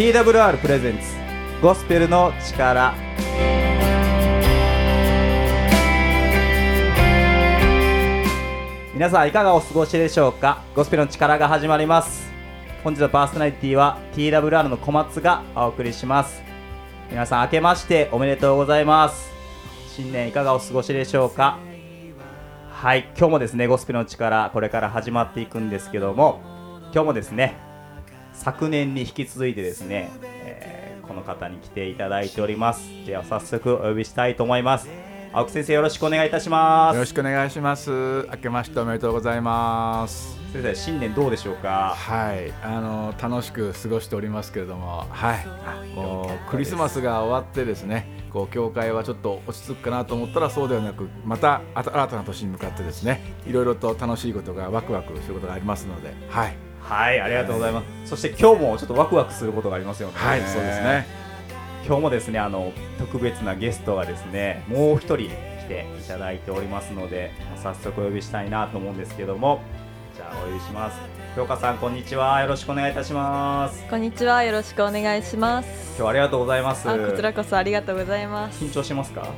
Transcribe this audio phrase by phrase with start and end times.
[0.00, 1.04] TWR プレゼンツ
[1.60, 2.94] ゴスペルの力。
[8.94, 10.62] 皆さんいかがお過ごしでしょうか？
[10.74, 12.32] ゴスペルの力が始まります。
[12.82, 16.42] 本日のパーソナリティは TWR の小松がお送りします。
[17.10, 19.30] 皆さん明けましておめでとうございます。
[19.94, 21.58] 新年いかがお過ごしでしょうか？
[22.70, 26.40] はい今日もですねゴスペルの力これから始まっていくんですけども
[26.94, 27.58] 今日もですね
[28.40, 32.88] 昨年に引き続いてですね、えーこの方に来ていただいております。
[33.04, 34.88] では早速お呼びしたいと思います。
[35.32, 36.94] 青木先生よろしくお願いいたします。
[36.94, 37.90] よろしくお願いします。
[38.30, 40.38] 明けましておめでとうございます。
[40.52, 41.96] 先生新年どうでしょうか？
[41.96, 45.44] はい、あの楽しく過ごしておりますけれども、はい、
[45.96, 56.54] こうクリスマスが終わってですね、こう教会はちょっと落ち着くかなと思ったらそうではなく、また新たな年に向かってですね、いろいろと楽しいことがワクワクすることがありますので、はい、
[56.90, 60.14] はいありがとうございます、そして今日もちょっとワクワクすることがありますよね。
[60.16, 61.06] はい、そうですね。
[61.86, 65.28] 今日もですねあの特別なゲストがですねもう一人来
[65.68, 67.30] ていただいておりますので
[67.62, 69.62] 早速お呼びしたいなと思うんですけども。
[70.16, 70.98] じゃあお呼びします。
[71.36, 72.40] 京香さんこんにちは。
[72.40, 73.86] よろしくお願いいたします。
[73.88, 75.68] こんにちは、よろしくお願いします。
[75.90, 76.90] 今日はありがとうございます。
[76.90, 78.64] あ、こちらこそありがとうございます。
[78.64, 79.28] 緊張しますか？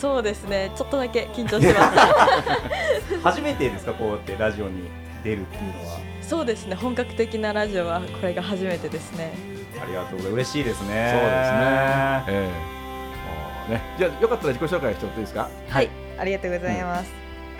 [0.00, 3.18] そうですね、ちょっとだけ緊張してます。
[3.24, 4.88] 初めてですかこうやってラジオに
[5.24, 6.15] 出るっていうのは？
[6.28, 9.32] そうですね、本格的なラジオはこれが初めてですね。
[9.80, 12.24] ありがとうございます嬉しいですねそうですね。
[12.28, 15.50] ええもうね、じゃあよかったら自己紹介してもらっていいですか？
[15.68, 17.12] はい、ありがとうございます。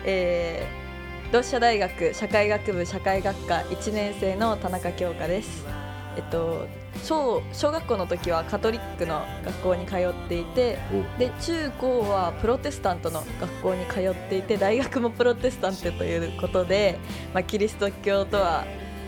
[0.04, 5.64] えー、同志社大学社会学部社会学科1年生の田中京香です。
[6.16, 6.66] えっと
[7.02, 10.78] 小小学校の時はカトリックの学校に通っていて、
[11.18, 16.98] で中高はプロテスタントの学校に通っていて大学もプロテスタントということで、
[17.34, 18.64] まあ、キリスト教とは、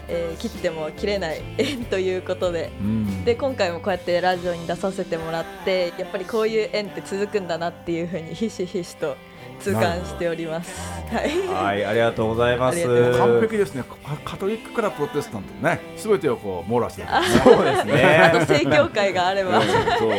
[0.09, 2.71] えー切っても切れない縁ということで。
[2.81, 3.25] うん。
[3.25, 9.17] で今回もこうやってラジオに出させてもらってやっぱりこういう縁って続くんだなっていうふうにひしひしと
[9.61, 10.73] 痛感しております。
[11.13, 11.49] はい。
[11.49, 13.19] はいありがとうございます。
[13.19, 13.85] 完璧ですね。
[14.07, 17.09] カカトリックからプロテスタントね、すべてをこう網羅してる。
[17.45, 19.61] そうですあねと正教会があれば、
[19.99, 20.11] そう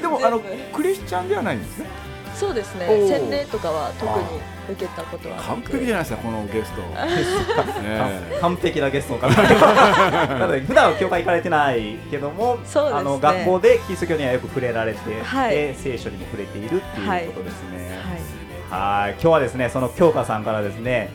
[0.00, 0.40] でもあの
[0.72, 1.86] クリスチャンではないんですね。
[2.34, 2.86] そうですね。
[2.86, 6.82] 洗礼とかは特に受けたことは完璧じゃないですかこのゲスト。
[7.82, 12.60] ね完璧なゲストの方なので普段は教会行かれてないけども、ね。
[12.92, 15.50] あの学校でキリスト教にはよく触れられて、はい。
[15.50, 17.98] で聖書にも触れているっていうことですね。
[18.70, 19.04] はい。
[19.04, 19.12] はい。
[19.12, 21.10] 今日はですねその京香さんからですね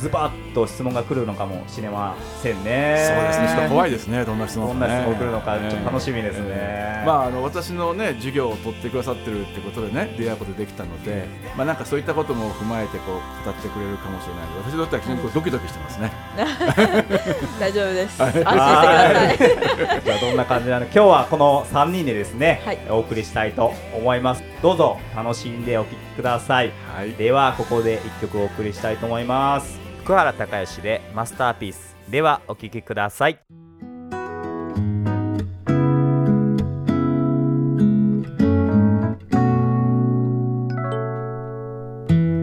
[0.00, 2.96] ズバッと質問が来るのかもしれませんね。
[3.08, 3.48] そうですね。
[3.48, 3.92] ちょっと怖いい。
[3.92, 4.24] ですね。
[4.24, 6.46] どんな質問どんな質問来るのかちょっと楽しみですね。
[6.48, 7.06] ええ。
[7.06, 16.12] まああの私のね授業を取ってくださってるってことでね出会うことできたので、まあなんかそういったことも踏まえてこう語ってくれるかもしれないので、私にとっては非常にこうドキドキしてますね。
[17.60, 18.22] 大丈夫です。
[18.22, 19.38] 安心してください。
[20.04, 20.86] じゃあどんな感じなの？
[20.86, 22.78] か今日はこの3人でですね、はい。
[22.90, 24.42] お送りしたいと思います。
[24.62, 26.72] どうぞ楽しんでお聴きください。
[26.94, 27.12] はい。
[27.12, 31.96] ではここで1曲お送りしたいと思います福原孝義でマスターピース。
[32.10, 33.38] ではお聴きください。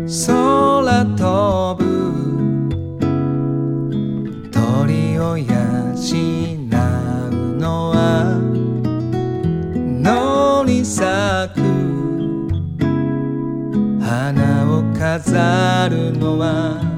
[0.08, 1.92] 空飛ぶ
[4.52, 5.50] 鳥を養う
[7.60, 8.42] のは
[10.02, 11.62] 野に咲く
[14.04, 16.91] 花を飾るのは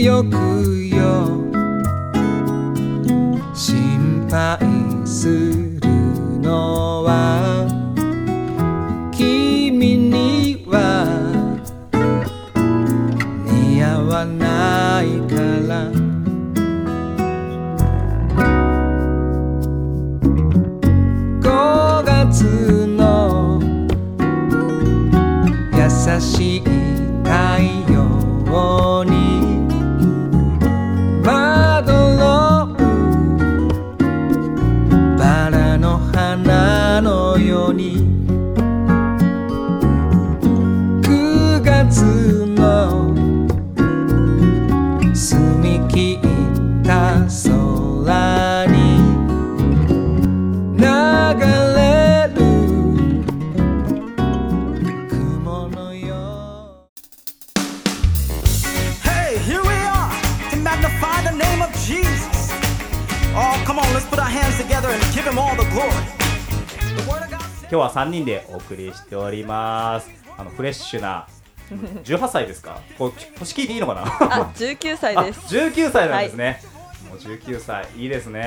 [0.00, 0.77] よく
[67.88, 70.10] は3人でお送りしております。
[70.36, 71.26] あのフレッシュな
[72.04, 72.80] 18歳ですか？
[72.98, 74.02] こう年聞いていいのかな？
[74.02, 75.40] あ、19歳あです。
[75.54, 76.62] 19歳なんですね、
[77.08, 78.40] もう19歳いいですね。
[78.40, 78.42] ね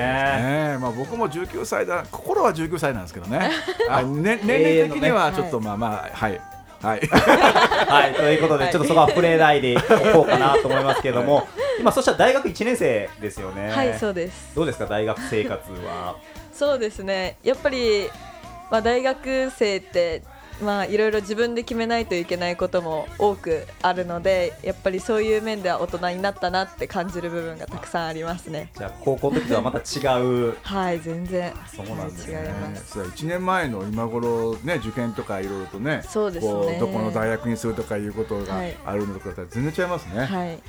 [0.76, 2.06] えまあ、僕も19歳だ。
[2.12, 3.52] 心は19歳なんですけどね。
[3.90, 6.42] あね年齢的にはちょっとまあまあはい。
[6.82, 7.00] はい。
[7.12, 8.74] はいということではい。
[8.74, 9.82] ちょっとそこは触れないでお
[10.18, 11.48] こうかなと思いますけれども。
[11.80, 13.70] 今そしたら大学1年生ですよね。
[13.72, 14.56] はい、そうです。
[14.56, 14.86] どうですか？
[14.88, 16.16] 大学生活は。
[16.54, 17.38] そうですね。
[17.44, 18.10] やっぱり
[18.72, 20.24] まあ大学生って
[20.62, 28.72] まあいろいろ自分で決めないといけないことも多くあるので、やっぱりそういう面では大人になったなって感じる部分がたくさんありますね。
[28.78, 30.56] じゃあ高校の時とはまた違う。
[30.62, 31.52] はい、全然。
[31.76, 32.44] そうなんですね。
[32.44, 32.92] 違います。
[32.92, 36.54] そう1年前の今頃ね受験とかいろいろとねそうですね。
[36.54, 38.78] こうどこの大学にするとかいうことがはい。
[38.86, 40.60] あるのとかだったら全然違いますね、はい、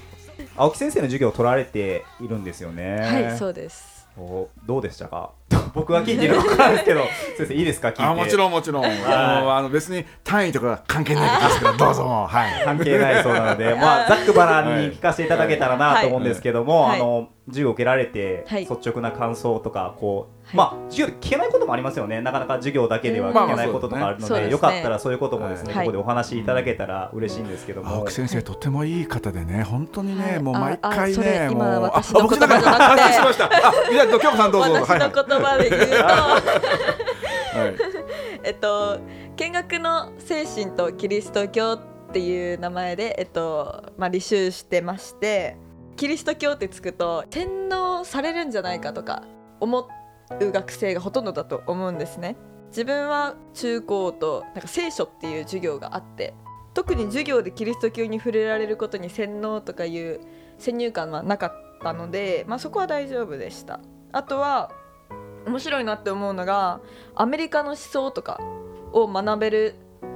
[0.56, 2.96] 青木先生の授業を取られているんですよね。
[3.00, 4.08] はい、そうです。
[4.16, 5.32] おどうでしたか？
[5.74, 7.00] 僕は聞いているのか分からないですけど
[7.38, 7.88] 先生いいですか？
[7.88, 8.02] 聞いて。
[8.02, 8.84] あもちろんもちろん。
[8.84, 12.64] あのあの別に単位とか関係ないですからどうぞはい。
[12.64, 17.00] 関係ないそうなので、まあ、ざっくばらんに聞かせていただけたらなと思うんですけども、はい。
[17.00, 18.60] あの授業を受けられて、はい。
[18.66, 20.56] 率直な感想とかこう、はい。
[20.56, 22.20] まあ授業で聞けないこともありますよね。
[22.20, 24.52] なかなか授業だけでは聞けないこととかあるので,、そうですね。
[24.52, 30.42] よかったらそういうこともですね、はいここでお話しいただけたら嬉しいんですけども、青木先生とってもいい方でね本当にね、はい。
[30.42, 33.02] もう毎あ回あそれねもう今あ私の僕言葉じゃなくて。
[33.02, 33.44] あ失礼しました。
[33.46, 33.50] あ
[33.90, 34.72] じゃあ京子さんどうぞ。
[34.74, 36.40] 私の言葉で言うと、は
[37.56, 37.74] いはい。
[38.44, 39.00] えっと
[39.36, 41.78] 見学の精神とキリスト教っ
[42.12, 45.56] ていう名前でえっとまあ履修してまして、
[45.96, 49.22] キリスト教ってつくと洗脳されるんじゃないかとか
[49.60, 49.88] 思
[50.40, 52.36] う学生がほとんどだと思うんですね。
[52.68, 56.34] 自分は中高となんか聖書っていう授業があって
[56.72, 60.20] 特に授業でキリスト教に触れられることに洗脳とかいう
[60.58, 61.52] 先入観はなかっ
[61.82, 63.80] たので、まあ、そこは大丈夫でした
[64.10, 64.70] あとは
[65.46, 66.80] 面白いなって思うのが
[67.14, 68.40] アメリカの思想とか
[68.92, 69.74] を学べる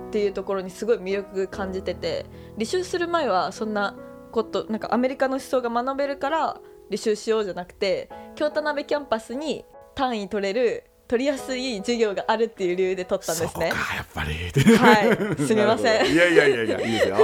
[0.09, 2.25] っていうところにすごい魅力感じてて
[2.57, 3.95] 履修する前はそんな
[4.37, 6.61] ことなんかアメリカの思想が学べるから
[6.91, 13.71] 履修しようじゃなくて京田辺キャンパスに単位取れる取りやすい授業があるっていう理由で取ったんですね。
[13.71, 14.77] そこかやっぱり。
[14.77, 15.37] はい。
[15.47, 16.13] すみません。
[16.13, 17.17] いやいやいやいやいいですよ。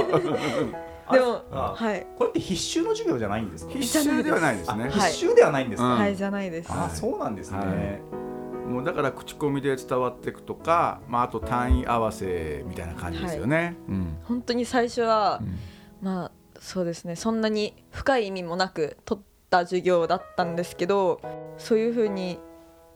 [1.05, 2.07] あ でもあはい。
[2.17, 3.73] これって必修の授業じゃないんですか？
[3.73, 4.89] 必修ではないですあね。
[4.89, 5.35] 必修。
[5.35, 5.99] ではないんですか、うん。
[5.99, 6.69] はいじゃないです。
[6.71, 8.69] あそうなんですね、はい。
[8.71, 13.75] もうだから口コミで伝わっていくとか、まあ、あと単位合わせみたいな感じですよね。
[13.89, 14.17] うん。
[14.23, 15.59] 本当に最初は、うん。
[16.01, 16.31] まあ
[16.63, 17.17] そうですね。
[17.17, 21.19] そんなに深い意味もなく取った授業だったんですけど
[21.57, 22.39] そういうふうに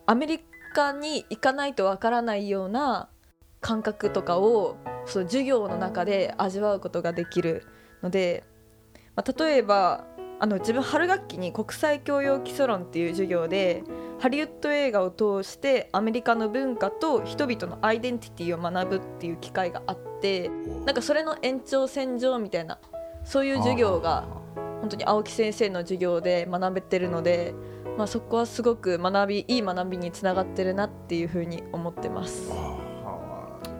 [0.06, 0.40] アメリ
[0.74, 3.10] カに行かないとわからないような
[3.60, 7.66] 感覚とかをその授業の中で味わうことができる
[8.02, 8.46] ので、
[9.18, 10.06] まあ、例えば
[10.40, 13.84] あの自分春学期に国際教養基礎論っていう授業で
[14.20, 20.50] ハリウッド映画を通してアメリカの文化と人々のアイデンティティを学ぶっていう機会があって
[20.86, 22.80] なんかそれの延長線上みたいな
[23.28, 24.26] そういう授業が
[24.80, 27.54] 本当に青木先生の授業で学べてるので、
[27.98, 32.50] まあ、そこはすごく学びいい学びにつながってるなっていうふうに思ってます。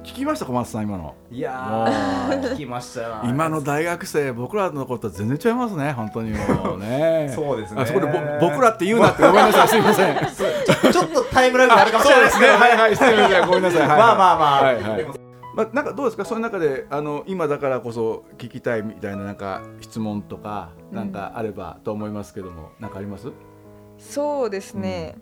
[0.04, 1.16] 聞きました小松さん今の？
[1.32, 3.22] いやー聞きましたよ。
[3.24, 7.32] 今の大学生僕らの頃と全然違いますね本当にもうね。
[7.36, 7.82] そうですね。
[7.82, 9.68] あそこでぼ僕らって言うなってごめんなさい。
[9.70, 10.18] すいません。
[10.18, 12.52] ちょちょっとタイムラグがあるかもしれないですけど。
[12.54, 12.96] はいはい。
[12.96, 14.98] すいませんごめんなさい、はいはい、まあまあまあ、はいはい。
[14.98, 15.27] でも
[15.58, 16.24] まあ、なんかどうですか？
[16.24, 23.32] その中であの今だからこそ聞きたいみたいななんか質問とかなんかあればと思いますけども、なんかあります？
[23.98, 25.18] そうですね、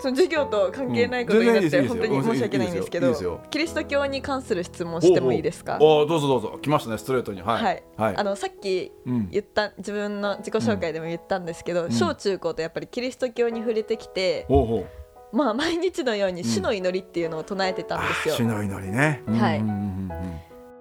[0.00, 5.78] その授業と関係ないことになっうん本当に申し訳ないんですけどキリスト教に関する質問してもいいですか？
[5.80, 6.58] おおどうぞどうぞ。
[6.62, 7.42] 来ましたねストレートに。
[7.42, 7.64] はい。
[7.64, 7.82] はい。
[7.96, 8.16] はい。
[8.16, 11.90] あのさっきうん言った自分の自己紹介でも言ったんですけど、ん。
[11.90, 15.01] 小中高とやっぱりキリスト教に触れてきて、ほうほう
[15.32, 19.22] まあ毎日のように主の祈りっていうのを唱えてたんですよ、あ主の祈りね。
[19.26, 19.64] はい。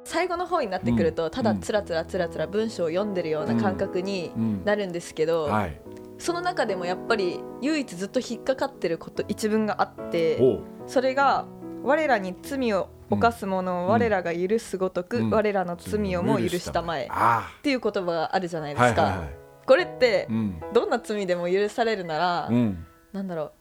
[0.03, 1.31] 最後の方になってくると、うん。
[1.31, 4.65] ただつらつらつらつら文章を読んでるような感覚にうん。
[4.65, 5.81] なるんですけど、うんはい。
[6.17, 10.39] その中でもやっぱり唯一ずっと引っかかってること一文があって
[10.86, 11.48] それが
[11.81, 15.29] 「我らに罪を犯す者を我らが許すごとく、うん。
[15.31, 19.24] 我らの罪をも許したまえ」あっていう言葉があるじゃないですか。
[19.65, 20.62] これってうん。
[20.74, 22.86] どんな罪でも許されるなら、うん。
[23.13, 23.51] なんだろう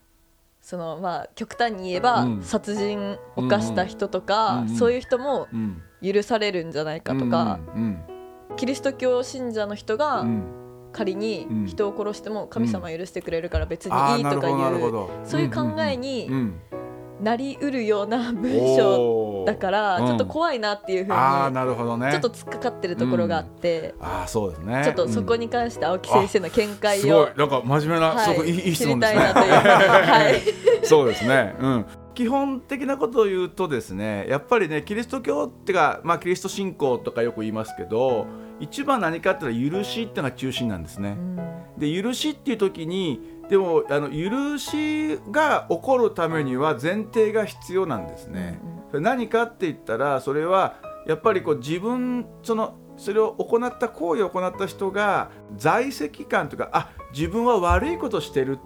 [0.60, 2.42] そのまあ極端に言えば、うん。
[2.42, 5.82] 殺人犯した人とか、うんうんそういう人もうん。
[6.02, 8.02] 許されるんじゃないかとか、うん
[8.56, 10.42] キリスト教信者の人がうん。
[10.92, 11.66] 仮にうん。
[11.66, 16.60] 人を殺しても神様許してくれるから別にあいいとかいうそういう考えうんにうん
[17.20, 20.06] なりうるような文章だからうん。
[20.06, 22.10] ちょっと怖いなっていうふうにああなるほどね。
[22.12, 24.82] ちょっと突っかかってるところがあってああそうですね。
[24.84, 26.76] ちょっとそこに関して青木先生の見うん。
[26.76, 27.26] 解をすごい。
[27.36, 28.24] なんか真面目な、はい。
[28.24, 29.20] すごくいい質問ですね。
[29.20, 29.52] たいなという。
[29.52, 30.40] はい。
[30.86, 31.56] そうですね。
[31.60, 31.86] うん。
[32.14, 38.26] 基本的なことを言うとですねやっぱりねキリスト教っていうか、まあ、キリスト信仰とかよく言いますけど
[38.58, 41.16] 一番何かっていうのは許しっていうのが中心なんですね。
[41.80, 48.60] で許しっていう時にでもあの許しが起こるためには前提が必要なんですね。
[48.90, 58.58] それ何かって言ったらそれはやっぱりこう自分そのそれを行った行為を行った人が在籍感とかあ自分は悪いことしてる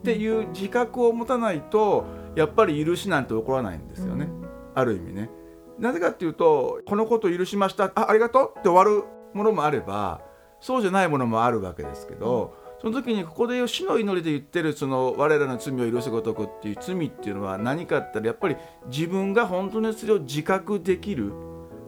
[0.00, 2.04] っていう自覚を持たないと
[2.34, 4.28] やっぱり許しなんて起こらないんですよね、
[4.74, 5.30] ある意味ね。
[5.78, 9.04] なぜかっていうとこのことを許しましたあありがとうって終わる
[9.34, 10.20] ものもあれば
[10.66, 18.56] そうじゃないものもあるわけですけど、その時にここで死の祈りで言ってるその我らの罪を許すごとくっていう罪っていうのは何かって言ったらやっぱり
[18.90, 21.32] 自分が本当にそれを自覚できる。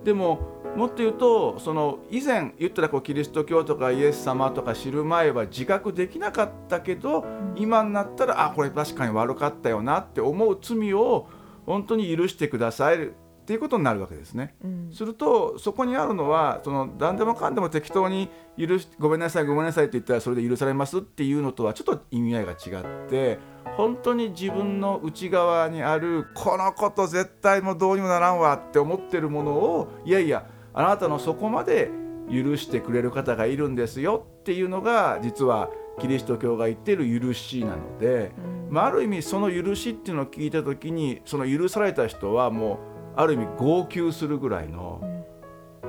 [0.04, 7.24] でももっと言うとその以前言ったらこうキリスト教とかイエス様とか知る前は自覚できなかったけど、
[7.56, 11.28] 今になったらあこれ確かに悪かったよなって思う罪を
[11.66, 13.10] 本当に許してください
[13.48, 14.54] っていうことになるわけですね。
[14.62, 18.28] うんするとそこにあるのはその何でもかんでも適当に
[18.58, 23.38] 許しごめんなさいごめんなさいって言ったらそれで許されますっていうのとはちょっと意味合いが違って
[23.78, 31.90] 本当に自分の内側にあるこのこと絶対もうどうにもならんわって思ってるものをいやいやあなたのそこまで
[32.30, 38.32] 許してくれる方がいるんですよっていうのが実はキリスト教が言ってる許しなので。
[38.52, 45.02] うんまあ、ある意味その許しっていうのを聞いた時にその許された人はもうある意味号泣するぐらいの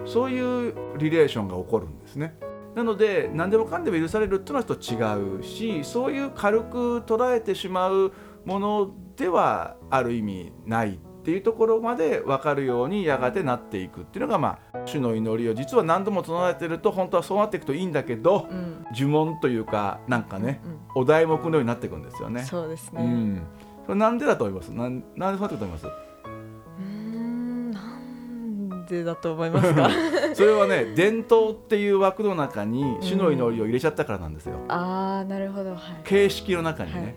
[0.06, 2.36] そういうリレーションが起こるんですね。
[2.76, 8.14] なので何でもかんでも許されるっていうのはちょっと違うしそういう軽く捉えてしまう
[8.46, 20.62] ものではある意味ないっていうところまで分かるようにやがてなっていくっていうのがまあ主の祈りを実は何度も唱えてると本当はそうなっていくといいんだけどうん呪文というかなんかね
[20.96, 22.44] うんお題目のようになっていくんですよね。
[22.44, 23.04] そうですね。
[23.04, 23.42] うん、
[23.86, 24.70] それなんでだと思います？
[24.70, 25.86] なんなんでそうなってると思います？
[28.90, 29.90] うーんなんでだと思いますか。
[30.34, 34.56] それはね、伝統っていう枠の中に主の祈りを入れちゃったからなんですよ。
[34.68, 35.80] ああなるほどはい。
[36.04, 37.16] 形式の中にね、はい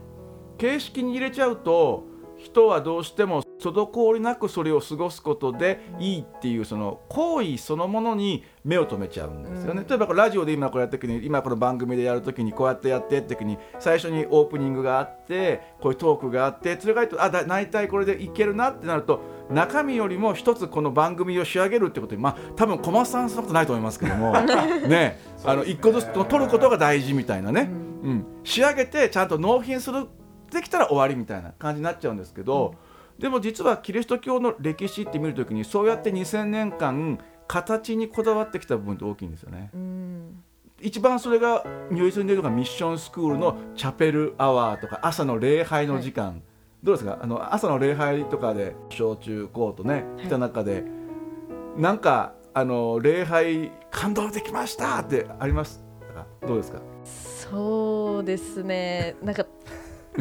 [0.62, 2.04] 形式に入れちゃうと
[2.36, 19.20] 人はどうしても滞りなくそれを過ごすことでいいっていうその行為そのものに目を留めちゃうんですよね、うん例えばラジオで今これやった時に今この番組でやる時にこうやってやってって時に最初にオープニングがあってこういうトークがあってそれがとあだ大体これでいけるなってなると
[19.50, 24.32] 中身よりも一つこの番組を仕上げるってことにまあ多分小松さんそんなことないと思いますけども。
[24.88, 25.20] ね。
[25.44, 27.68] あの一個ずつ取ることが大事みたいなね、
[28.02, 30.06] うん、仕上げてちゃんと納品する
[30.50, 32.74] できたら終わりみたいな感じになっちゃうんですけど、
[33.18, 37.18] でも実はキリスト教の歴史って見るときにそうやって2000年間
[37.48, 39.70] 形にこだわってきた部分って大きいんですよね。
[39.74, 40.42] うん。
[40.80, 46.42] 一番それが如実に出るのがミッションスクールのチャペルアワーとか朝の礼拝の時間、
[46.82, 47.18] どうですか？
[47.22, 50.84] あの朝の礼拝とかで小中高とね来た中で、
[51.76, 55.84] なんかあの礼拝感動できましたってあります
[56.14, 56.80] かどうですか？
[57.04, 59.14] そうですね。
[59.22, 59.46] なんか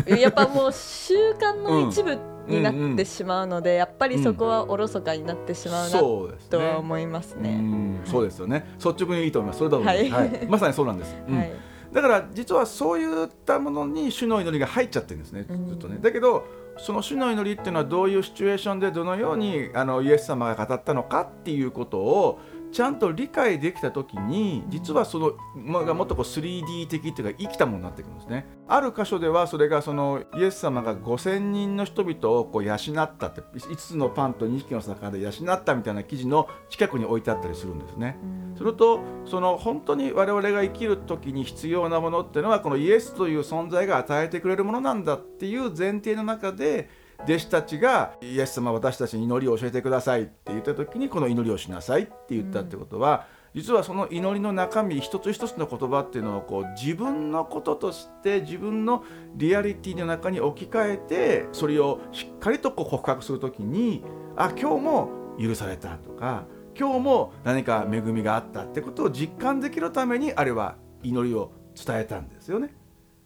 [0.06, 6.50] やっぱもう習慣の一部になってしまうので、やっぱりそこはおろそかになってしまうなそうですね。
[6.52, 7.56] とは思いますうね。
[7.56, 8.66] んそうですよね。
[8.78, 9.58] 率直にいいと思います。
[9.58, 10.10] それだとはい。
[10.10, 10.48] はい。
[10.48, 11.38] まさにそうなんです、うん。
[11.38, 11.52] はい
[11.94, 15.68] だから実はそういったものに主の祈りが入っちゃってるんですねうん。
[15.68, 15.98] ずっとね。
[16.02, 16.46] だけど
[16.78, 22.40] その主の祈りっていうのはどういうシチュエーションでどのようにあのイエス様が語ったのかっていうことを
[22.72, 28.46] ちゃんと理解できた時に実はそのまがもっとこう 3D 的っていうか生きたものになってくるんですね。
[28.68, 32.78] ある箇所ではそれがそのイエス様が5000人の人々をこう養っ
[33.18, 38.18] たって5つのパンと2匹の魚で養ったみたいな記事の近くに置いてあったりするんですね。
[38.24, 38.56] うん。
[38.58, 46.90] するとその本当に我々が生きる時に必要なものっていうのはこのイエスという存在が与えてくれるものなんだっていう前提の中で
[47.26, 59.04] 弟子たちがイエス様私たちに祈りを教えてくださいって言った時にこの祈りをしなさいって言ったってことは、実はその祈りの中身一つ一つの言葉っていうのをこう自分のこととして自分の
[59.36, 64.04] リアリティの中に置き換えてそれをしっかりとこう告白する時に
[64.38, 66.46] あ今日も許されたとか
[66.80, 72.74] 今日も何か恵みがあったってことを実感できるためにあれは祈りを伝えたんですよね。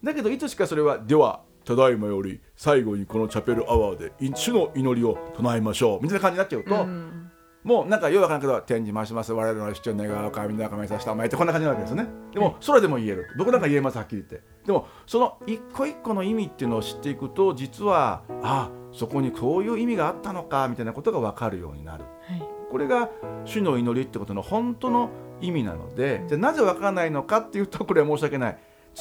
[0.04, 6.04] だけどいつしかそれはではただいまより最後にこのチャペルアワーで主の祈りを唱えましょう。
[6.04, 7.32] みたいな感じになっちゃうと、うん。
[7.64, 9.34] もうなんかよくわからんけど天に回します。
[9.34, 12.08] 我々の主張願う神の中めさせたお前ってこんな感じなわけですよね。
[12.32, 13.28] でもそれでも言える。
[13.38, 14.48] 僕なんか言えますはっきり言って。
[14.66, 22.04] でもその一個一個の意味っていうのを知っていくと実はあそこにこういう意味があったのかみたいなことが分かるようになる。
[22.04, 22.44] はい。
[22.70, 23.10] これが
[23.46, 25.10] 主の祈りってことの本当の
[25.42, 28.58] 意味なのでじゃあなぜわからないのかっていうとこれは申し訳ない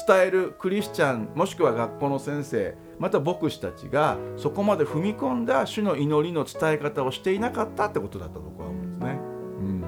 [0.06, 9.10] 伝えるクリスチャンもしくは学校の先生また牧師たちがそこまで踏み込んだ主の祈りの伝え方をしていなかったってことだと僕は思うんですね。
[9.10, 9.84] うん、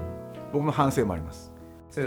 [0.53, 1.53] 僕の反省もあります。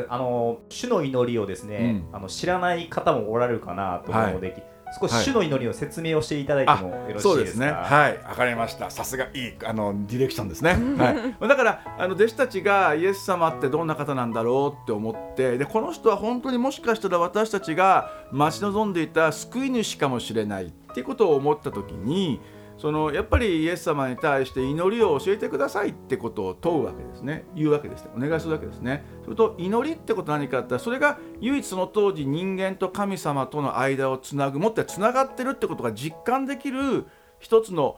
[0.07, 4.63] あの主の祈りをですね、あの知らない方もおられるかなと思うので、
[4.99, 7.71] 少し主の祈りの説明をしていただいてもよろしそいうですすね。
[7.71, 8.89] はい、わかりました。
[8.89, 10.71] さすがいいあのディレクションですね。
[10.97, 11.47] はい。
[11.47, 22.39] だからあの弟子たちがイエス様ってどんな方なんだろうって思って、でこの人は本当にもしかしたら私たちが待ち望んでいた救い主かもしれないっていうことを思った時に。
[22.79, 27.43] そのやっぱりイエス様に対して祈りを教えてくださいってことを問うわけですね。
[27.53, 28.11] 言うわけですね。
[28.15, 29.03] お願いするわけですね。
[29.25, 37.05] それと祈りってことは何かって言ったらそれが唯一その当時人間と神様との間をつなぐもっとつながってるってことが実感できる
[37.39, 37.97] 一つの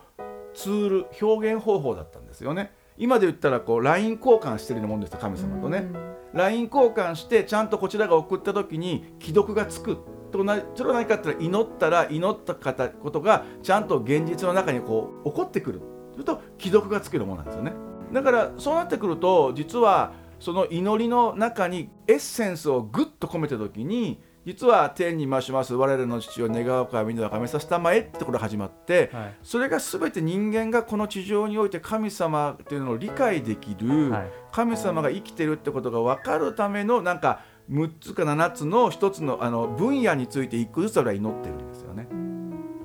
[0.52, 2.72] ツール表現方法だったんですよね。
[2.98, 5.86] 今で言ったらこう LINE 交換してるようなもんですよ神様とね。
[6.34, 9.98] LINE 交換してちゃんとこちらが送った時に既読がつく
[10.32, 15.80] となそれは何かって言ったら祈ったら祈った方ことがちゃんと現実の中にこう起こってくる。
[16.12, 17.72] すると既読がつけるものなんですよね。
[18.12, 25.74] だからそうなってくると実はその祈りの中にエッセンスをぐっと込めた時に実は天に増します。
[25.74, 29.34] 我らの父を願うかみんなを神させたまえってところが始まって、はい。
[29.42, 34.30] それが全て人間がこの地上において神様っていうのを理解できる、はい。
[34.50, 42.08] 神様が生きてるってことが分かるためのなんか6つか7つの1つのあの分野について一個ずつ俺は祈ってるんですよね。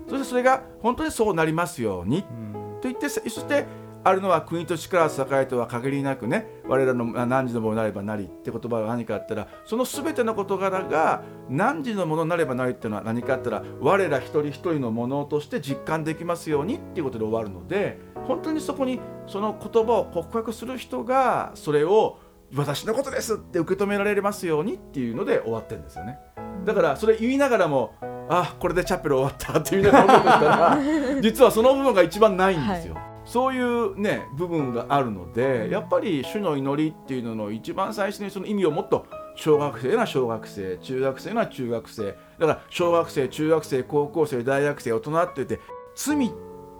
[0.08, 3.66] そしてそれが本当にそうなりますようにうんと言ってそして
[4.04, 22.20] あるのは国と力を栄えとは限りなくね我らのあ何時のものになればなりって言葉は何かあったらその全ての事柄が何時のものになればなりっていうのは何かあったら我ら一人一人のものとして実感できますようにっていうことで終わるので本当にそこにその言葉を告白する人がそれを
[22.56, 26.18] 私のことですって受け止められますようにっていうので終わってるんですよね。
[26.66, 27.94] だからそれ言いながらも
[28.30, 32.98] あこれでチャペル終わったって言いながら音楽したら実はその部分が一番ないんですよ。
[33.26, 39.06] そういうね部分があるのでやっぱり主の祈りっていうのの一番最初にその意味をもっと
[39.36, 45.60] 小学生な小学生中学生な中学生だから小学生中学生高校生大学生大人って言って
[45.96, 46.30] 罪っ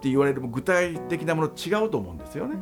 [0.00, 2.56] て言われる具体的なもの違うと思うんですよね。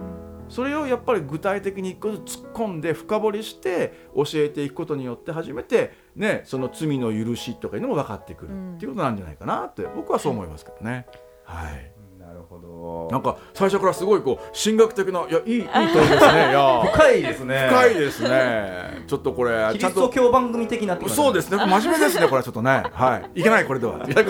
[0.48, 11.06] それをやっぱり具体的に一個ずつ突っ込んで深掘りして教えていくことによって初めてねその罪の許しとかいうのも分かってくるっていうことなんじゃないかなって僕はそう思いますけどね。
[11.44, 11.95] はい。
[12.36, 16.50] なるほどなんか最初からすごいこう神学的ないやいいいい問 いですね。
[16.50, 19.04] いや深いですね深いですね。
[19.06, 20.08] ちょっとこれキリスト。
[20.08, 21.56] 教番組的になそうですね。
[21.58, 22.28] 真面目ですね。
[22.28, 22.82] これちょっとね。
[22.92, 23.40] はい。
[23.40, 23.98] いけないこれでは。
[24.06, 24.24] 別に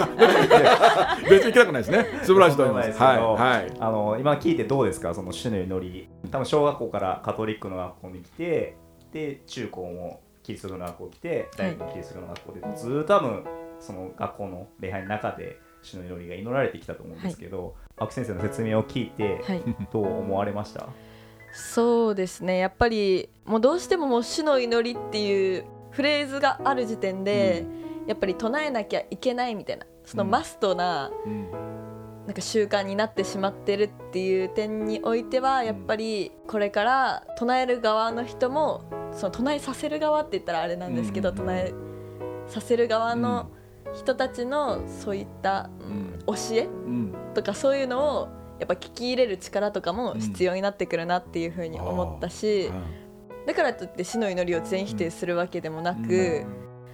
[1.29, 2.07] 別にいけなくないですね。
[2.23, 3.03] 素晴らしいと思います。
[3.03, 3.73] はいはい。
[3.81, 5.15] あの今聞いてどうですか？
[5.15, 8.77] その主の祈り多分小学校からカトリックの学校に来て
[9.13, 13.45] で中高もキリスト教の学校来て大学もキリスト教の学校で、ずーっと多分
[13.81, 19.63] その学校の礼拝の中で主の祈りが祈られてきたと思うんですけど、青木先生の説明を聞いて、はい。
[19.93, 20.87] どう思われました？
[21.53, 22.59] そうですね。
[22.59, 27.65] やっぱりもうどうしてももう主の祈りっていうフレーズがある時点で、
[28.07, 30.31] やっぱり唱えなきゃいけないみたいなそのうん。
[30.31, 31.51] マストな,、うん。
[32.27, 41.37] なんか習慣になってしまってるっていう点においてはやっぱりこれから唱える側の人もその唱えさせる側って言ったらあれなんですけど、うん。
[41.37, 41.73] 唱え
[42.49, 43.51] させる側の
[43.97, 46.19] 人たちのそういった、うん。
[46.27, 46.65] 教え？
[46.65, 47.15] うん。
[47.35, 48.29] とかそういうのを
[48.59, 52.71] やっぱ聞き入れる力とかも必要になってくるなっていうふうに思ったし、
[53.47, 56.45] だからといって死の祈りを全否定するわけでもなく、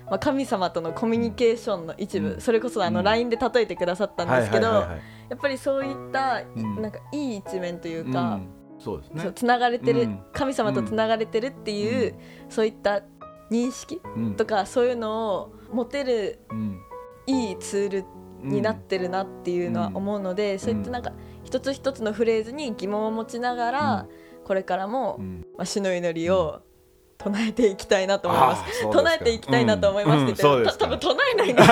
[0.07, 2.41] まあ、神様とのコミュニケーションの一部、うん。
[2.41, 3.05] それこそあのうん。
[3.05, 4.99] LINE で例えてくださったんですけど、や
[5.35, 6.83] っぱりそういった、うん。
[6.83, 8.49] なんかいい一面といううか、ん。
[8.79, 9.23] そうですね。
[9.23, 10.21] そうつながれてる、うん。
[10.33, 12.15] 神様とつながれてるっていう、
[12.49, 13.03] そういった
[13.51, 14.35] 認識うん。
[14.35, 16.81] とかそういうのを持てるうん
[17.27, 18.05] いいツール
[18.43, 21.13] になってるなっていうのは思うので、そういったなんか
[21.45, 24.07] 一つ一つのフレーズに疑問を持ちながら、
[24.45, 25.47] これからも、うん。
[25.57, 26.63] まあ、主の祈りを
[27.25, 28.91] 唱えていきたいなと思います。
[28.91, 31.63] 唱えていきたいなと思いますって言って、多分唱えないんで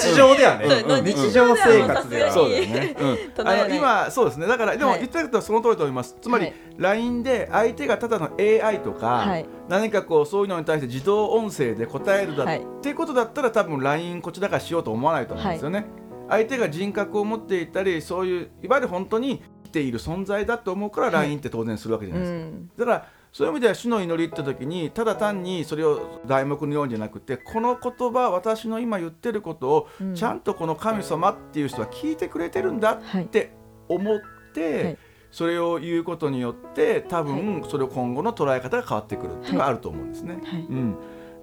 [0.00, 2.32] す日常ではね、日常生活では。
[2.32, 2.96] そうだよね。
[3.38, 4.46] あの今そうですね。
[4.46, 5.00] だからでもはい。
[5.00, 6.16] 言ってることはその通りと思います。
[6.20, 6.54] つまりはい。
[6.78, 9.46] LINE で相手がただの AI とか、はい。
[9.68, 12.58] 何かこうそういうのに対して自動音声で答えるだ、はい。
[12.58, 15.86] っていうことだったら多分 LINE こちらからしようと思わないと思うんですよね。
[16.28, 22.48] 相手が人格を持っていたりそういういわゆる本当に生きている存在だと思うから LINE って当然するわけじゃうないですか。
[22.48, 22.68] ん。
[22.76, 23.06] だから
[23.36, 30.14] そういう意味では主の祈りって時にただ単にそれを題目に読んじゃなくてこの言葉私の今言ってることをうん。
[30.14, 33.24] ちゃんとこの神様っていう人は聞いてくれてるんだはい。
[33.24, 33.52] って
[33.90, 34.20] 思っ
[34.54, 34.98] て、はい。
[35.30, 40.38] それを言うことによって多分それを今後の捉え方が変わってくるっていうのがあると思うんですね。
[40.42, 40.60] はい。
[40.60, 40.96] うん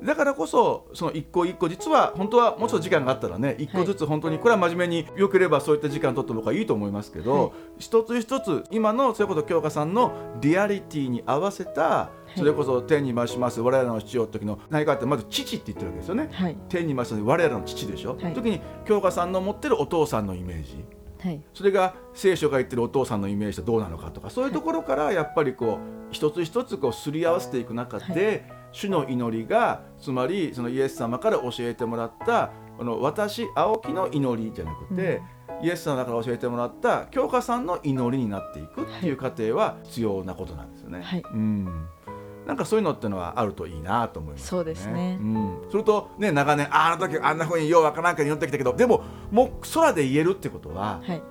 [0.04, 7.52] だからこそその一個一個実は本当はもうちょっと時間があったらね一個ずつ本当にこれは真面目によければそういった時間取って僕はいいと思いますけど、はい。
[7.80, 16.30] 一つ一つ今のそれこそ京香さんのリアリティに合わせたそれこそ天に増します我らの父よ時の何かってまず父って言ってるわけですよね。
[16.32, 16.58] はい。
[16.70, 18.34] 天に増します我らの父でしょ、はい。
[18.34, 20.84] 時に京香さんの持ってるお父さんのイメージ。
[21.22, 21.42] はい。
[21.54, 35.22] それが聖書が言ってるお父さんのイメージとどうなのかとかそういうところからやっぱりこう一つ一つこうすり合わせていく中で、主の祈りがつまりそのイエス様から教えてもらったこの私青木の祈りじゃなくて、
[35.62, 41.02] イエス様から教えてもらった京香さんの祈りになっていくっていう過程は必要なことなんですよね。
[41.04, 41.24] はい。
[41.24, 41.88] うん。
[42.48, 45.18] なんかそういうのってのはあるといいなと思います、そうですね。
[45.22, 51.22] うん、それとね長年ああの時あんなふうにようわからんかに祈ってきたけどでももう空で言えるってことは、はい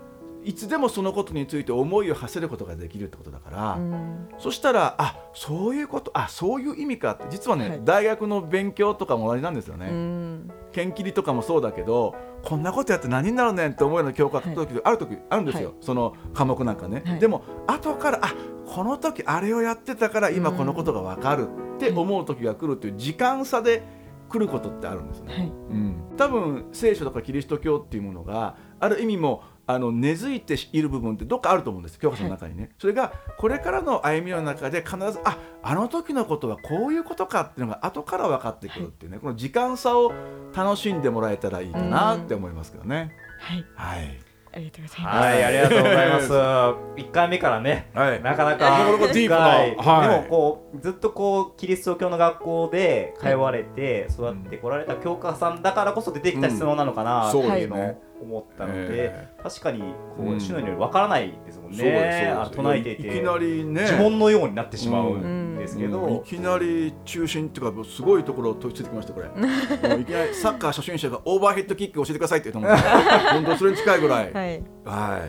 [0.45, 4.29] いつでもそのことについて思いを馳せることができるってことだから、うん。
[4.39, 7.13] そしたらあそういうことあそういう意味か。
[7.13, 7.81] って実はね、はい。
[7.85, 9.87] 大学の勉強とかも同じなんですよね。
[9.87, 10.51] うん。
[10.73, 14.51] 剣切りとかもそうだけどこんなことやって何になるねんって思うような教科書
[14.85, 15.77] ある時あるんですよ、はい。
[15.81, 17.21] その科目なんかね、はい。
[17.21, 18.35] でも後からあ
[18.67, 23.83] この時あれをやってたから今このことが分かるって思う時が来るっていう時間差で
[24.29, 25.35] 来ることってあるんですね。
[25.35, 25.43] はい。
[25.43, 31.99] うん、多分聖書とかキリスト教っていうものがある意味もあの根付いている部分ってどっかあると思うんです。
[31.99, 40.13] 教科書の中にね、それがこれからの歩みの中で必ずああの時のことはこういうことかっていうのが後から分かってくるっていうね、この時間差を
[40.55, 43.13] 楽しんでもらえたらいいかなって思いますけどね。
[43.39, 43.65] はい。
[43.75, 44.21] はい、
[44.53, 45.17] ありがとうございます。
[45.17, 46.33] はい、ありがとうございます。
[46.33, 48.23] 1回目からね、はい。
[48.23, 49.77] なかなかなかなかディープな深い。
[49.77, 50.09] はい。
[50.09, 57.99] でもこうずっとこうキリスト教の学校で通われて育ってこられた教科さんだからこそ出てきた質問なのかなってうんそういうのですね。
[57.99, 59.87] を思ったので、え確かにこ
[60.21, 62.29] ううん主のようにわからないですもんそうですね。
[62.29, 65.91] あ唱えていていきなりね呪文のようになってしまうんですけうん。
[65.91, 69.29] いど、きなり中心っていうかすごいところを取り付いてきましたこれ。
[69.89, 72.81] もういきなりサッカー初心者がオーバーヘッドキック教えてくださいって言うと思う。
[73.35, 74.33] 本当それに近いぐらい。
[74.33, 74.65] はい。
[74.85, 75.21] は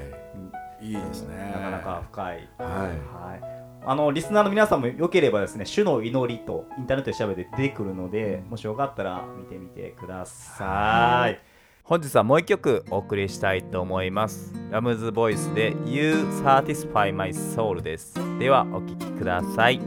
[0.82, 1.52] い、いいですね。
[1.56, 2.26] なかなか深い。
[2.26, 2.38] はい。
[2.60, 3.44] はい、
[3.86, 11.53] あのリスナーの皆さんもよければですね「主の祈り」とインターネットで調べて出てくるので、もしよかったら見てみてください。
[11.84, 14.54] 本日はもう一曲お送りしたいと思います。
[14.72, 18.14] ラムズボイスで You Satisfy My Soul です。
[18.40, 19.82] ではお聴きください。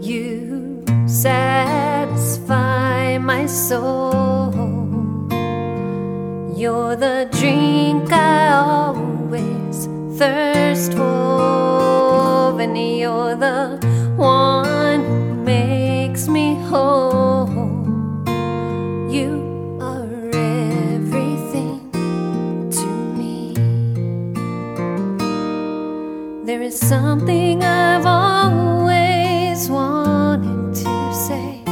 [0.00, 2.38] You satisfy
[3.18, 4.52] my soul.
[6.54, 13.80] You're the drink I always thirst for, and you're the
[14.16, 17.05] one who makes me whole.
[26.76, 31.62] Something I've always wanted to say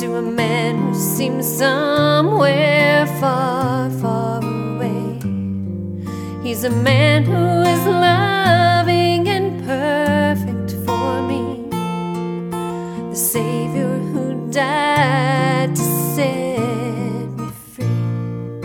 [0.00, 5.20] to a man who seems somewhere far, far away.
[6.42, 11.68] He's a man who is loving and perfect for me,
[13.10, 15.82] the Savior who died to
[16.14, 18.62] set me free.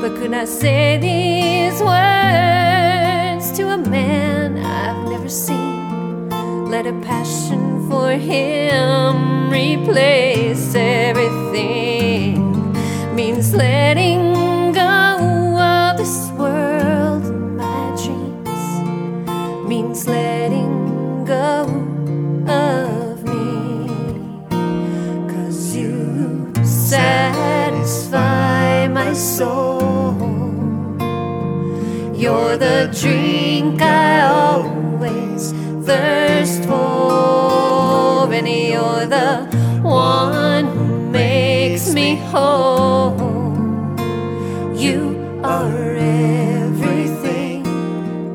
[0.00, 4.41] But could I say these words to a man
[5.32, 6.28] seen?
[6.70, 12.36] Let a passion for him replace everything.
[13.14, 18.64] Means letting go of this world and my dreams.
[19.66, 21.64] Means letting go
[22.46, 23.88] of me.
[25.32, 28.18] Cause you satisfy
[28.88, 29.72] my soul.
[32.14, 34.51] You're the drink I always
[42.32, 43.12] whole.
[44.74, 47.62] You are everything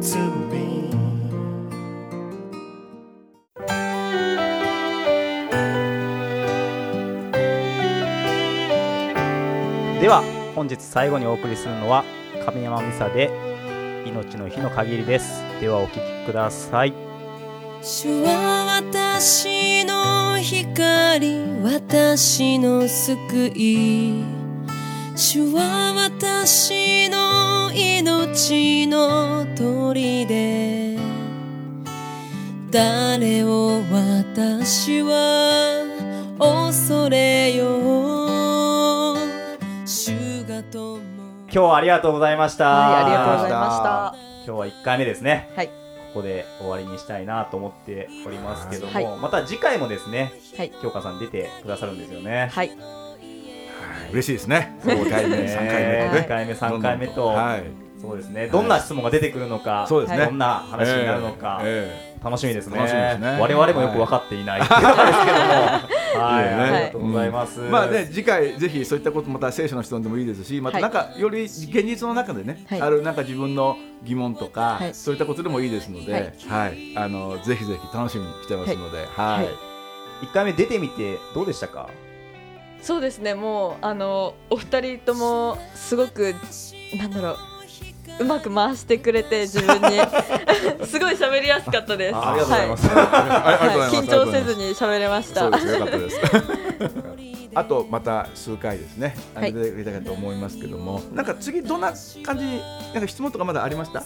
[0.01, 0.19] to
[0.51, 0.91] me.
[9.99, 10.21] では
[10.55, 12.03] 本日最後にお送りするのは
[12.45, 13.31] 神山美沙で
[14.05, 15.41] 命の日の限りです。
[15.59, 16.93] ではお聴きください。
[17.81, 18.81] 主は
[19.19, 24.23] 私の光私の救い
[25.15, 30.99] 主は私の命の砦
[32.69, 35.83] 誰を私は
[36.37, 39.17] 恐れよう
[39.87, 42.69] 主が共今日はありがとうございました。
[42.69, 45.49] はいありがとうございました今日は1回目ですね。
[45.55, 49.19] はいここで終わりにしたいなと思っておりますけども、はい。
[49.19, 50.71] また次回もですねはい。
[50.81, 52.49] 京香さん出てくださるんですよね。
[52.51, 52.69] はい。
[52.69, 52.77] はい。
[54.11, 54.77] 嬉しいですね。
[54.83, 55.43] 5回目ね。
[55.43, 56.21] 3回目とね。
[56.21, 57.63] 2回目3回目と、はい。
[58.01, 58.47] そうですね。
[58.47, 60.25] どんな質問が出てくるのか、そうですね。
[60.25, 62.77] どんな話になるのか、え楽しみですね。
[62.77, 63.37] 楽しみですね。
[63.39, 72.81] 我々もよく分かっていないっていうところですけどもはい、ありがとうございます、まあね次回ぜひそういったことまた聖書の質問でもいいですしまたなんかより現実の中でね、はい。
[72.81, 74.93] あるなんか自分の疑問とか、はい。
[74.93, 76.93] そういったことでもいいですので、ははい。
[76.93, 79.49] い、あのぜひぜひ楽しみにしてますので、はい、は
[80.23, 80.25] い。
[80.25, 81.89] 1回目出てみてどうでしたか？
[82.81, 86.35] そうですねもうあのお二人ともすごく
[86.95, 87.37] なんだろう
[88.19, 89.99] うまく回してくれて自分に。
[90.85, 92.15] すごい喋りやすかったです。
[92.15, 95.41] あありがとうございます、はあありがとうござい緊張せずに喋れました。
[95.41, 96.19] そうですよかったです。
[97.55, 101.91] あとまた数回ですね、出てくれたかと思いますけども、なんか次どんな
[102.23, 102.45] 感じ、
[102.93, 104.03] なんか質問とかまだありました？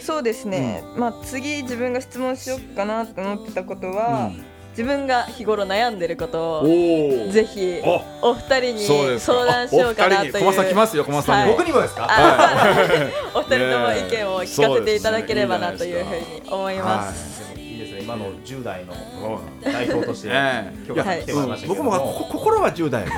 [0.00, 11.50] そうですね、まあ次自分が質問しようかなと思ってたことは、うん自分が日頃悩んでることをおぜひおお二人に相談しようかなというお二人に小松さん来ますよ小松さんに。
[11.50, 12.08] も僕にもですか、
[13.34, 17.48] お二人とも意見を聞かせていただければなというふうに思います。
[17.54, 18.00] でもいいですね。
[18.02, 18.94] 今の10代の
[19.62, 20.86] 代表としてええ。
[20.86, 23.12] 京香さん来てもらいましたけど僕もこ心は10代ね、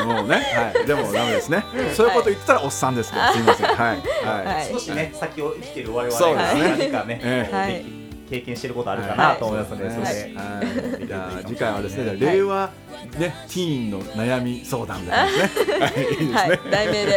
[0.00, 1.64] うん、もうね、はい、でもダメですね。
[1.94, 3.66] そういうこと言ってたらおっさんですから、すみません。
[3.66, 4.46] はい、はい。
[4.46, 4.68] はい。
[4.72, 6.76] 少しね、先を生きている我々がそうですね。
[6.78, 7.54] 何かね、ええ。
[7.54, 8.01] はい
[8.32, 12.70] 経験していることあるかなと思いますので、はいそれで、はい、じゃあ次回はですね、はい令和
[13.18, 15.80] ねティーンの悩み相談ですね。
[15.80, 16.32] はい、いいですね。
[16.32, 17.12] はい、題名で。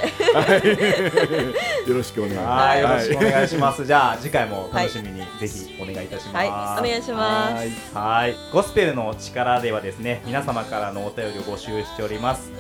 [1.88, 2.48] よろしくお願いします。
[2.48, 3.86] はい、よろしくお願いします。
[3.86, 6.36] じゃあ次回も楽しみにぜひお願いいたします。
[6.36, 6.52] はいお
[6.82, 12.52] 願いしますはいはい、ゴスペルの力ではですね、皆様からのお便りを募集しております。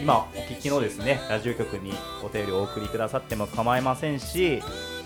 [0.00, 4.60] 今お聞きのですね、ラジオ局にお便りをお送りくださっても構いませんし、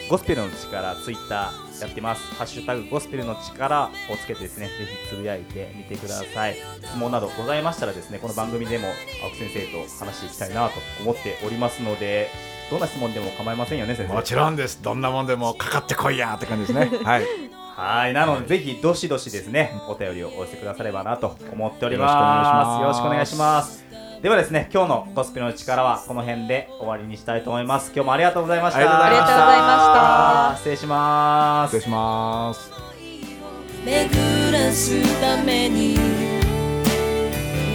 [0.08, 2.34] ゴスペルの力ツイッターやってます。
[2.34, 4.72] ハッシュタグゴスペルの力をつけてですね、ぜ
[5.04, 6.56] ひつぶやいてみてください。
[6.82, 8.88] 質問などございましたらですね、この番組でも
[9.22, 12.30] 青木先生と話していきたいなと思っておりますので、
[12.70, 14.14] どんな質問でも構いませんよね、先生。
[14.14, 14.82] もちろんです。
[14.82, 16.90] どんなもんでもかかってこいやって感じですね。
[17.04, 17.24] はい。
[17.76, 22.80] はい、なので、ぜひどしどしですね、お便りをお寄せくださればなと思っております。
[22.80, 23.87] よろしくお願いします。
[24.22, 27.92] ではですね、今日のゴスペルの力はこの辺で終わりにしたいと思います。
[27.94, 28.80] 今日もありがとうございました。
[28.80, 31.70] ありがとうございましたありがとうございました失礼します。
[31.70, 32.72] 失礼します。
[33.84, 35.96] 巡らすために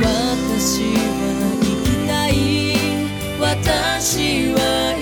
[0.02, 1.00] 私は
[1.62, 2.34] 生きたい
[3.40, 4.93] 私は